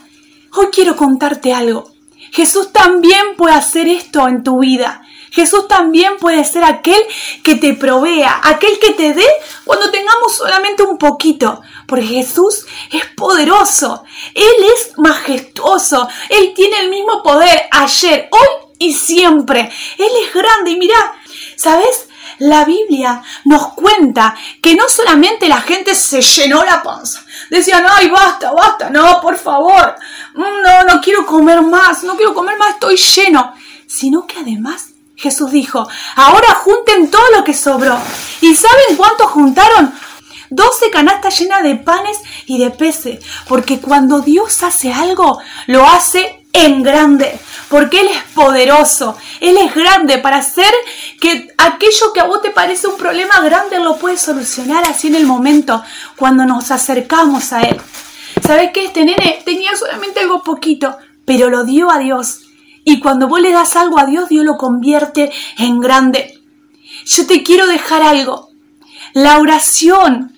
Hoy 0.54 0.68
quiero 0.72 0.96
contarte 0.96 1.52
algo. 1.52 1.90
Jesús 2.32 2.72
también 2.72 3.36
puede 3.36 3.54
hacer 3.54 3.88
esto 3.88 4.26
en 4.28 4.42
tu 4.42 4.60
vida. 4.60 5.02
Jesús 5.32 5.66
también 5.66 6.18
puede 6.18 6.44
ser 6.44 6.62
aquel 6.62 7.02
que 7.42 7.54
te 7.54 7.72
provea, 7.72 8.38
aquel 8.44 8.78
que 8.78 8.90
te 8.90 9.14
dé 9.14 9.26
cuando 9.64 9.90
tengamos 9.90 10.36
solamente 10.36 10.82
un 10.82 10.98
poquito. 10.98 11.62
Porque 11.86 12.04
Jesús 12.04 12.66
es 12.90 13.06
poderoso, 13.16 14.04
Él 14.34 14.66
es 14.74 14.92
majestuoso, 14.98 16.06
Él 16.28 16.52
tiene 16.54 16.80
el 16.80 16.90
mismo 16.90 17.22
poder 17.22 17.62
ayer, 17.70 18.28
hoy 18.30 18.46
y 18.78 18.92
siempre. 18.92 19.72
Él 19.96 20.10
es 20.22 20.34
grande 20.34 20.72
y 20.72 20.76
mira, 20.76 21.14
¿sabes? 21.56 22.08
La 22.38 22.66
Biblia 22.66 23.22
nos 23.44 23.72
cuenta 23.72 24.34
que 24.60 24.74
no 24.74 24.88
solamente 24.88 25.48
la 25.48 25.60
gente 25.62 25.94
se 25.94 26.20
llenó 26.20 26.62
la 26.62 26.82
panza, 26.82 27.24
decían, 27.48 27.84
ay, 27.88 28.10
basta, 28.10 28.52
basta, 28.52 28.90
no, 28.90 29.20
por 29.20 29.38
favor, 29.38 29.94
no, 30.34 30.82
no 30.82 31.00
quiero 31.00 31.24
comer 31.24 31.62
más, 31.62 32.02
no 32.02 32.16
quiero 32.16 32.34
comer 32.34 32.58
más, 32.58 32.70
estoy 32.70 32.96
lleno, 32.96 33.54
sino 33.86 34.26
que 34.26 34.40
además 34.40 34.91
Jesús 35.22 35.52
dijo, 35.52 35.88
ahora 36.16 36.52
junten 36.54 37.08
todo 37.08 37.22
lo 37.36 37.44
que 37.44 37.54
sobró. 37.54 37.96
¿Y 38.40 38.56
saben 38.56 38.96
cuánto 38.96 39.28
juntaron? 39.28 39.94
Doce 40.50 40.90
canastas 40.90 41.38
llenas 41.38 41.62
de 41.62 41.76
panes 41.76 42.18
y 42.46 42.58
de 42.58 42.70
peces, 42.70 43.24
porque 43.46 43.80
cuando 43.80 44.20
Dios 44.20 44.64
hace 44.64 44.92
algo, 44.92 45.38
lo 45.68 45.86
hace 45.86 46.44
en 46.52 46.82
grande, 46.82 47.38
porque 47.68 48.00
Él 48.00 48.08
es 48.08 48.22
poderoso, 48.34 49.16
Él 49.40 49.56
es 49.58 49.72
grande 49.74 50.18
para 50.18 50.38
hacer 50.38 50.74
que 51.20 51.54
aquello 51.56 52.12
que 52.12 52.20
a 52.20 52.24
vos 52.24 52.42
te 52.42 52.50
parece 52.50 52.88
un 52.88 52.98
problema 52.98 53.40
grande 53.40 53.78
lo 53.78 53.96
puede 53.96 54.18
solucionar 54.18 54.84
así 54.84 55.06
en 55.06 55.14
el 55.14 55.24
momento, 55.24 55.82
cuando 56.16 56.44
nos 56.44 56.72
acercamos 56.72 57.52
a 57.52 57.62
Él. 57.62 57.80
¿Sabes 58.44 58.72
qué? 58.74 58.86
Este 58.86 59.04
nene 59.04 59.40
tenía 59.44 59.74
solamente 59.76 60.20
algo 60.20 60.42
poquito, 60.42 60.98
pero 61.24 61.48
lo 61.48 61.64
dio 61.64 61.90
a 61.90 61.98
Dios 61.98 62.41
y 62.84 63.00
cuando 63.00 63.28
vos 63.28 63.40
le 63.40 63.52
das 63.52 63.76
algo 63.76 63.98
a 63.98 64.06
Dios, 64.06 64.28
Dios 64.28 64.44
lo 64.44 64.56
convierte 64.56 65.30
en 65.58 65.80
grande. 65.80 66.40
Yo 67.04 67.26
te 67.26 67.42
quiero 67.42 67.66
dejar 67.66 68.02
algo. 68.02 68.50
La 69.12 69.38
oración 69.38 70.36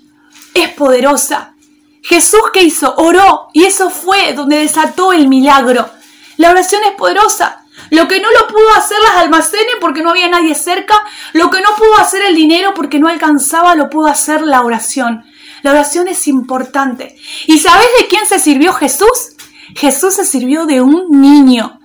es 0.52 0.68
poderosa. 0.70 1.54
Jesús 2.02 2.42
que 2.52 2.62
hizo, 2.62 2.94
oró 2.96 3.48
y 3.52 3.64
eso 3.64 3.88
fue 3.88 4.34
donde 4.34 4.58
desató 4.58 5.12
el 5.12 5.28
milagro. 5.28 5.88
La 6.36 6.50
oración 6.50 6.82
es 6.84 6.92
poderosa. 6.92 7.64
Lo 7.90 8.06
que 8.08 8.20
no 8.20 8.28
lo 8.30 8.46
pudo 8.46 8.70
hacer 8.76 8.98
las 9.02 9.22
almacenes 9.22 9.76
porque 9.80 10.02
no 10.02 10.10
había 10.10 10.28
nadie 10.28 10.54
cerca, 10.54 10.94
lo 11.32 11.50
que 11.50 11.60
no 11.60 11.74
pudo 11.76 11.96
hacer 11.98 12.22
el 12.22 12.34
dinero 12.34 12.72
porque 12.74 12.98
no 12.98 13.08
alcanzaba, 13.08 13.74
lo 13.74 13.90
pudo 13.90 14.06
hacer 14.06 14.42
la 14.42 14.62
oración. 14.62 15.24
La 15.62 15.70
oración 15.70 16.08
es 16.08 16.28
importante. 16.28 17.16
¿Y 17.46 17.58
sabes 17.58 17.86
de 17.98 18.06
quién 18.06 18.26
se 18.26 18.38
sirvió 18.38 18.72
Jesús? 18.74 19.36
Jesús 19.74 20.14
se 20.14 20.24
sirvió 20.24 20.66
de 20.66 20.82
un 20.82 21.20
niño. 21.20 21.80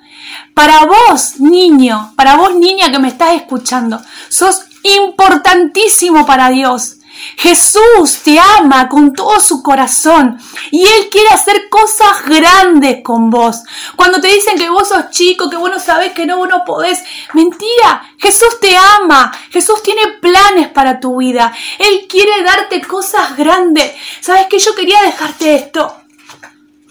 Para 0.54 0.86
vos, 0.86 1.40
niño, 1.40 2.14
para 2.16 2.36
vos, 2.36 2.56
niña 2.56 2.92
que 2.92 3.00
me 3.00 3.08
estás 3.08 3.36
escuchando, 3.36 4.02
sos 4.30 4.64
importantísimo 4.84 6.26
para 6.26 6.50
Dios. 6.50 6.96
Jesús 7.38 8.20
te 8.24 8.40
ama 8.40 8.88
con 8.88 9.14
todo 9.14 9.40
su 9.40 9.62
corazón 9.62 10.40
y 10.72 10.84
Él 10.86 11.10
quiere 11.10 11.30
hacer 11.30 11.70
cosas 11.70 12.26
grandes 12.26 13.04
con 13.04 13.30
vos. 13.30 13.62
Cuando 13.96 14.22
te 14.22 14.28
dicen 14.28 14.58
que 14.58 14.70
vos 14.70 14.88
sos 14.88 15.10
chico, 15.10 15.50
que 15.50 15.58
vos 15.58 15.70
no 15.70 15.80
sabés, 15.80 16.14
que 16.14 16.26
no, 16.26 16.38
vos 16.38 16.50
no 16.50 16.64
podés, 16.66 17.04
mentira, 17.34 18.14
Jesús 18.18 18.60
te 18.60 18.76
ama, 18.76 19.32
Jesús 19.52 19.82
tiene 19.84 20.08
planes 20.22 20.70
para 20.70 21.00
tu 21.00 21.18
vida, 21.18 21.54
Él 21.78 22.08
quiere 22.08 22.42
darte 22.44 22.82
cosas 22.82 23.36
grandes. 23.36 23.94
¿Sabes 24.22 24.48
que 24.48 24.60
Yo 24.60 24.76
quería 24.76 25.02
dejarte 25.02 25.56
esto, 25.56 25.96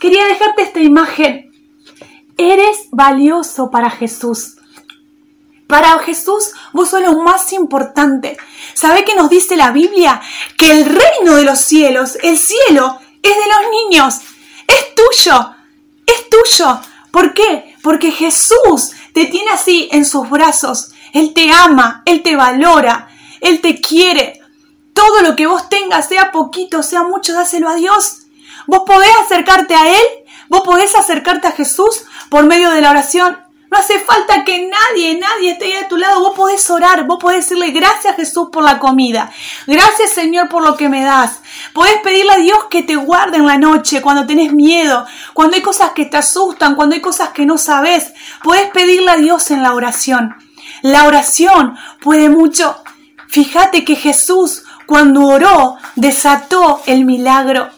quería 0.01 0.25
dejarte 0.27 0.63
esta 0.63 0.81
imagen. 0.81 1.48
Eres 2.39 2.89
valioso 2.93 3.71
para 3.71 3.91
Jesús. 3.91 4.57
Para 5.67 5.99
Jesús, 5.99 6.53
vos 6.73 6.89
sos 6.89 7.03
lo 7.03 7.19
más 7.19 7.53
importante. 7.53 8.39
¿Sabe 8.73 9.05
qué 9.05 9.15
nos 9.15 9.29
dice 9.29 9.57
la 9.57 9.73
Biblia? 9.73 10.21
Que 10.57 10.71
el 10.71 10.87
reino 10.87 11.35
de 11.35 11.43
los 11.43 11.59
cielos, 11.61 12.17
el 12.23 12.39
cielo, 12.39 12.99
es 13.23 13.35
de 13.35 13.49
los 13.49 13.71
niños. 13.71 14.21
Es 14.67 14.95
tuyo. 14.95 15.55
Es 16.07 16.31
tuyo. 16.31 16.81
¿Por 17.11 17.35
qué? 17.35 17.75
Porque 17.83 18.13
Jesús 18.13 18.93
te 19.13 19.27
tiene 19.27 19.51
así 19.51 19.89
en 19.93 20.05
sus 20.05 20.31
brazos. 20.31 20.93
Él 21.13 21.35
te 21.35 21.51
ama, 21.51 22.03
Él 22.07 22.23
te 22.23 22.37
valora, 22.37 23.09
Él 23.41 23.61
te 23.61 23.81
quiere. 23.81 24.41
Todo 24.93 25.23
lo 25.23 25.35
que 25.37 25.47
vos 25.47 25.69
tengas, 25.69 26.09
sea 26.09 26.31
poquito, 26.31 26.83
sea 26.83 27.03
mucho, 27.03 27.33
dáselo 27.33 27.69
a 27.69 27.75
Dios. 27.75 28.27
Vos 28.67 28.83
podés 28.87 29.11
acercarte 29.25 29.75
a 29.75 29.89
Él, 29.89 30.05
vos 30.49 30.63
podés 30.63 30.95
acercarte 30.95 31.47
a 31.49 31.53
Jesús 31.53 32.05
por 32.31 32.45
medio 32.45 32.71
de 32.71 32.81
la 32.81 32.91
oración. 32.91 33.49
No 33.71 33.77
hace 33.77 34.01
falta 34.01 34.45
que 34.45 34.67
nadie, 34.67 35.19
nadie 35.19 35.51
esté 35.53 35.77
a 35.77 35.89
tu 35.89 35.99
lado. 35.99 36.21
Vos 36.21 36.35
podés 36.35 36.71
orar, 36.71 37.07
vos 37.07 37.19
podés 37.21 37.45
decirle 37.45 37.71
gracias 37.71 38.17
Jesús 38.17 38.49
por 38.51 38.63
la 38.63 38.79
comida. 38.79 39.31
Gracias 39.67 40.13
Señor 40.13 40.49
por 40.49 40.63
lo 40.63 40.75
que 40.77 40.89
me 40.89 41.05
das. 41.05 41.41
Podés 41.75 41.99
pedirle 42.03 42.33
a 42.33 42.39
Dios 42.39 42.59
que 42.71 42.83
te 42.83 42.97
guarde 42.97 43.37
en 43.37 43.47
la 43.47 43.59
noche 43.59 44.01
cuando 44.01 44.27
tenés 44.27 44.55
miedo, 44.55 45.07
cuando 45.35 45.57
hay 45.57 45.63
cosas 45.63 45.91
que 45.91 46.07
te 46.07 46.17
asustan, 46.17 46.77
cuando 46.77 46.95
hay 46.95 47.03
cosas 47.03 47.31
que 47.31 47.45
no 47.45 47.59
sabes. 47.59 48.15
Podés 48.43 48.71
pedirle 48.71 49.11
a 49.11 49.17
Dios 49.17 49.51
en 49.51 49.63
la 49.63 49.75
oración. 49.75 50.35
La 50.81 51.05
oración 51.05 51.77
puede 52.01 52.31
mucho. 52.31 52.83
Fíjate 53.29 53.85
que 53.85 53.97
Jesús 53.97 54.65
cuando 54.87 55.27
oró 55.27 55.77
desató 55.97 56.81
el 56.87 57.05
milagro. 57.05 57.69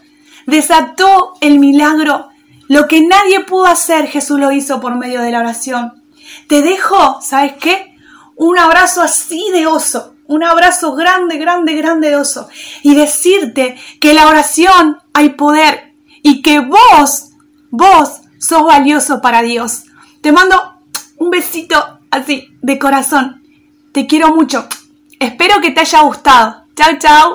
Desató 0.46 1.34
el 1.40 1.58
milagro. 1.58 2.29
Lo 2.70 2.86
que 2.86 3.00
nadie 3.02 3.40
pudo 3.40 3.66
hacer, 3.66 4.06
Jesús 4.06 4.38
lo 4.38 4.52
hizo 4.52 4.80
por 4.80 4.94
medio 4.94 5.22
de 5.22 5.32
la 5.32 5.40
oración. 5.40 6.04
Te 6.46 6.62
dejo, 6.62 7.20
¿sabes 7.20 7.54
qué? 7.60 7.96
Un 8.36 8.60
abrazo 8.60 9.02
así 9.02 9.44
de 9.52 9.66
oso, 9.66 10.14
un 10.28 10.44
abrazo 10.44 10.94
grande, 10.94 11.36
grande, 11.36 11.74
grande 11.74 12.10
de 12.10 12.16
oso. 12.16 12.48
Y 12.84 12.94
decirte 12.94 13.76
que 14.00 14.14
la 14.14 14.28
oración 14.28 14.98
hay 15.12 15.30
poder 15.30 15.94
y 16.22 16.42
que 16.42 16.60
vos, 16.60 17.30
vos 17.72 18.20
sos 18.38 18.62
valioso 18.62 19.20
para 19.20 19.42
Dios. 19.42 19.86
Te 20.20 20.30
mando 20.30 20.76
un 21.16 21.30
besito 21.30 21.98
así, 22.12 22.56
de 22.62 22.78
corazón. 22.78 23.42
Te 23.90 24.06
quiero 24.06 24.32
mucho. 24.32 24.68
Espero 25.18 25.60
que 25.60 25.72
te 25.72 25.80
haya 25.80 26.02
gustado. 26.02 26.66
Chao, 26.76 26.96
chao. 27.00 27.32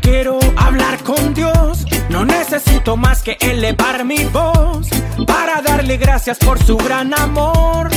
Quiero 0.00 0.38
hablar 0.56 1.02
con 1.02 1.34
Dios, 1.34 1.84
no 2.08 2.24
necesito 2.24 2.96
más 2.96 3.22
que 3.22 3.36
elevar 3.40 4.04
mi 4.04 4.24
voz 4.24 4.88
para 5.26 5.62
darle 5.62 5.96
gracias 5.96 6.38
por 6.38 6.62
su 6.62 6.76
gran 6.76 7.12
amor. 7.14 7.88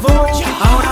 Vida 0.00 0.83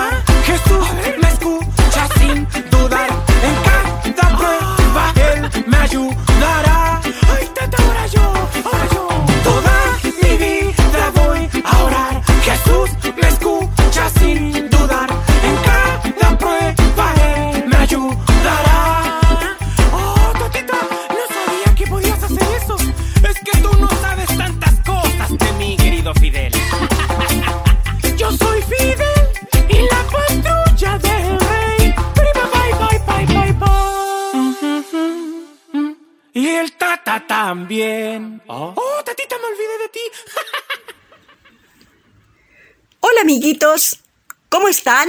¿cómo 44.48 44.68
están? 44.68 45.08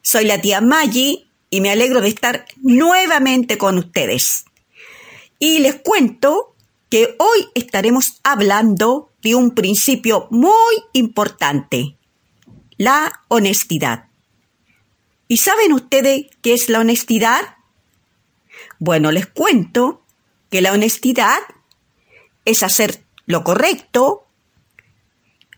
Soy 0.00 0.24
la 0.24 0.40
tía 0.40 0.60
Maggie 0.60 1.26
y 1.50 1.60
me 1.60 1.70
alegro 1.70 2.00
de 2.00 2.08
estar 2.08 2.46
nuevamente 2.62 3.58
con 3.58 3.76
ustedes. 3.76 4.46
Y 5.38 5.58
les 5.58 5.76
cuento 5.76 6.54
que 6.88 7.14
hoy 7.18 7.48
estaremos 7.54 8.20
hablando 8.22 9.10
de 9.22 9.34
un 9.34 9.50
principio 9.50 10.28
muy 10.30 10.52
importante, 10.94 11.96
la 12.78 13.24
honestidad. 13.28 14.06
¿Y 15.26 15.36
saben 15.38 15.74
ustedes 15.74 16.26
qué 16.40 16.54
es 16.54 16.70
la 16.70 16.80
honestidad? 16.80 17.56
Bueno, 18.78 19.12
les 19.12 19.26
cuento 19.26 20.02
que 20.50 20.62
la 20.62 20.72
honestidad 20.72 21.38
es 22.46 22.62
hacer 22.62 23.04
lo 23.26 23.44
correcto, 23.44 24.27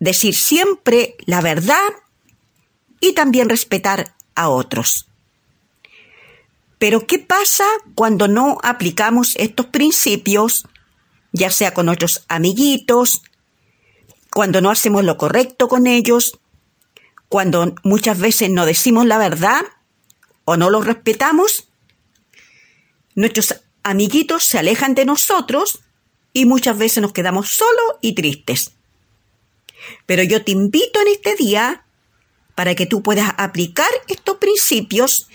decir 0.00 0.34
siempre 0.34 1.14
la 1.26 1.40
verdad 1.40 1.88
y 3.00 3.12
también 3.12 3.48
respetar 3.48 4.14
a 4.34 4.48
otros. 4.48 5.06
Pero 6.78 7.06
¿qué 7.06 7.18
pasa 7.18 7.64
cuando 7.94 8.26
no 8.26 8.58
aplicamos 8.62 9.36
estos 9.36 9.66
principios, 9.66 10.66
ya 11.32 11.50
sea 11.50 11.74
con 11.74 11.86
nuestros 11.86 12.24
amiguitos, 12.28 13.22
cuando 14.30 14.60
no 14.60 14.70
hacemos 14.70 15.04
lo 15.04 15.18
correcto 15.18 15.68
con 15.68 15.86
ellos, 15.86 16.38
cuando 17.28 17.74
muchas 17.84 18.18
veces 18.18 18.50
no 18.50 18.64
decimos 18.64 19.04
la 19.06 19.18
verdad 19.18 19.60
o 20.46 20.56
no 20.56 20.70
los 20.70 20.86
respetamos? 20.86 21.68
Nuestros 23.14 23.60
amiguitos 23.82 24.44
se 24.44 24.58
alejan 24.58 24.94
de 24.94 25.04
nosotros 25.04 25.80
y 26.32 26.46
muchas 26.46 26.78
veces 26.78 27.02
nos 27.02 27.12
quedamos 27.12 27.50
solos 27.50 27.98
y 28.00 28.14
tristes. 28.14 28.72
Pero 30.06 30.22
yo 30.22 30.44
te 30.44 30.52
invito 30.52 31.00
en 31.00 31.08
este 31.08 31.36
día 31.36 31.84
para 32.54 32.74
que 32.74 32.86
tú 32.86 33.02
puedas 33.02 33.32
aplicar 33.38 33.88
estos 34.08 34.36
principios 34.36 35.28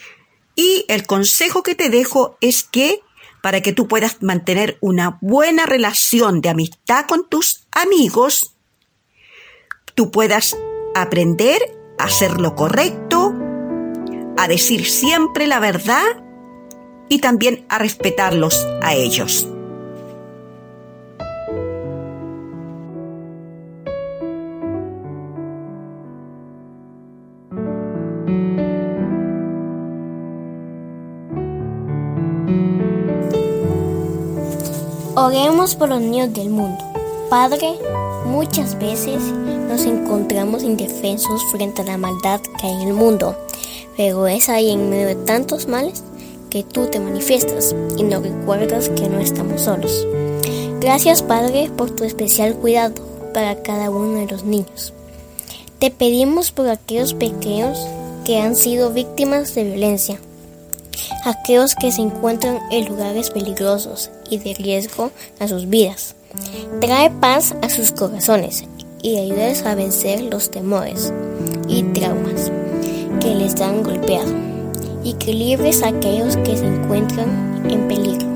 y 0.55 0.85
el 0.87 1.05
consejo 1.05 1.63
que 1.63 1.75
te 1.75 1.89
dejo 1.89 2.37
es 2.41 2.63
que 2.63 3.01
para 3.41 3.61
que 3.61 3.73
tú 3.73 3.87
puedas 3.87 4.23
mantener 4.23 4.77
una 4.81 5.19
buena 5.21 5.65
relación 5.65 6.41
de 6.41 6.49
amistad 6.49 7.05
con 7.05 7.27
tus 7.27 7.67
amigos, 7.71 8.53
tú 9.93 10.09
puedas 10.09 10.57
aprender 10.95 11.61
a 11.99 12.05
hacer 12.05 12.39
lo 12.41 12.55
correcto, 12.55 13.33
a 14.37 14.47
decir 14.47 14.85
siempre 14.89 15.47
la 15.47 15.59
verdad 15.59 16.23
y 17.07 17.19
también 17.19 17.65
a 17.69 17.77
respetarlos 17.77 18.65
a 18.81 18.95
ellos. 18.95 19.47
Oremos 35.25 35.73
por 35.73 35.89
los 35.89 36.01
niños 36.01 36.31
del 36.35 36.51
mundo. 36.51 36.77
Padre, 37.31 37.79
muchas 38.27 38.77
veces 38.77 39.23
nos 39.67 39.83
encontramos 39.85 40.61
indefensos 40.61 41.43
frente 41.45 41.81
a 41.81 41.85
la 41.85 41.97
maldad 41.97 42.39
que 42.41 42.67
hay 42.67 42.83
en 42.83 42.89
el 42.89 42.93
mundo, 42.93 43.35
pero 43.97 44.27
es 44.27 44.49
ahí 44.49 44.69
en 44.69 44.87
medio 44.91 45.07
de 45.07 45.15
tantos 45.15 45.67
males 45.67 46.03
que 46.51 46.61
tú 46.61 46.85
te 46.91 46.99
manifiestas 46.99 47.75
y 47.97 48.03
nos 48.03 48.21
recuerdas 48.21 48.89
que 48.89 49.09
no 49.09 49.19
estamos 49.19 49.61
solos. 49.61 50.05
Gracias 50.79 51.23
Padre 51.23 51.71
por 51.75 51.89
tu 51.89 52.03
especial 52.03 52.53
cuidado 52.53 52.93
para 53.33 53.63
cada 53.63 53.89
uno 53.89 54.19
de 54.19 54.27
los 54.27 54.43
niños. 54.43 54.93
Te 55.79 55.89
pedimos 55.89 56.51
por 56.51 56.69
aquellos 56.69 57.15
pequeños 57.15 57.79
que 58.25 58.41
han 58.41 58.55
sido 58.55 58.91
víctimas 58.91 59.55
de 59.55 59.63
violencia, 59.63 60.19
aquellos 61.23 61.73
que 61.73 61.91
se 61.91 62.03
encuentran 62.03 62.59
en 62.69 62.85
lugares 62.85 63.31
peligrosos 63.31 64.11
y 64.29 64.37
de 64.37 64.53
riesgo 64.53 65.11
a 65.39 65.47
sus 65.47 65.67
vidas. 65.67 66.15
Trae 66.81 67.09
paz 67.09 67.55
a 67.61 67.69
sus 67.69 67.91
corazones 67.91 68.63
y 69.01 69.17
ayúdales 69.17 69.63
a 69.63 69.75
vencer 69.75 70.21
los 70.21 70.51
temores 70.51 71.13
y 71.67 71.83
traumas 71.83 72.51
que 73.21 73.35
les 73.35 73.59
han 73.61 73.83
golpeado 73.83 74.31
y 75.03 75.13
que 75.13 75.33
libres 75.33 75.83
a 75.83 75.89
aquellos 75.89 76.37
que 76.37 76.57
se 76.57 76.65
encuentran 76.65 77.63
en 77.69 77.87
peligro. 77.87 78.27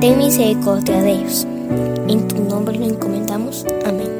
Ten 0.00 0.18
misericordia 0.18 1.00
de 1.00 1.12
ellos. 1.12 1.46
En 2.08 2.26
tu 2.26 2.42
nombre 2.42 2.76
lo 2.76 2.86
encomendamos. 2.86 3.64
Amén. 3.84 4.19